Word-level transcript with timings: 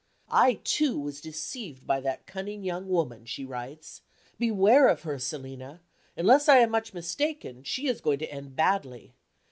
"I 0.33 0.55
too 0.63 0.99
was 0.99 1.21
deceived 1.21 1.85
by 1.85 1.99
that 2.01 2.25
cunning 2.25 2.63
young 2.63 2.89
Woman," 2.89 3.23
she 3.25 3.45
writes. 3.45 4.01
"Beware 4.39 4.87
of 4.87 5.03
her, 5.03 5.19
Selina. 5.19 5.79
Unless 6.17 6.49
I 6.49 6.57
am 6.57 6.71
much 6.71 6.91
mistaken, 6.91 7.61
she 7.63 7.85
is 7.87 8.01
going 8.01 8.17
to 8.17 8.31
end 8.33 8.55
badly. 8.55 9.13